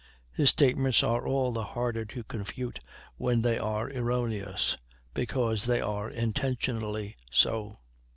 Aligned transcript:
His 0.31 0.49
statements 0.49 1.03
are 1.03 1.27
all 1.27 1.51
the 1.51 1.63
harder 1.63 2.05
to 2.05 2.23
confute 2.23 2.79
when 3.17 3.43
they 3.43 3.59
are 3.59 3.87
erroneous, 3.91 4.75
because 5.13 5.65
they 5.65 5.79
are 5.79 6.09
intentionally 6.09 7.15
so. 7.29 7.75